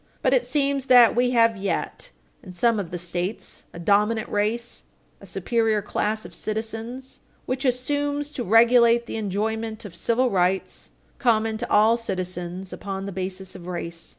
[0.23, 2.09] But it seems that we have yet,
[2.41, 4.85] in some of the States, a dominant race
[5.19, 11.57] a superior class of citizens, which assumes to regulate the enjoyment of civil rights, common
[11.59, 14.09] to all citizens, upon the basis of race.